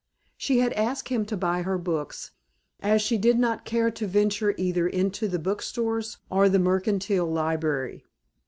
She 0.35 0.57
had 0.57 0.73
asked 0.73 1.09
him 1.09 1.25
to 1.27 1.37
buy 1.37 1.61
her 1.61 1.77
books, 1.77 2.31
as 2.79 3.03
she 3.03 3.19
did 3.19 3.37
not 3.37 3.65
care 3.65 3.91
to 3.91 4.07
venture 4.07 4.55
either 4.57 4.87
into 4.87 5.27
the 5.27 5.37
bookstores 5.37 6.17
or 6.27 6.49
the 6.49 6.57
Mercantile 6.57 7.27
Library. 7.31 8.03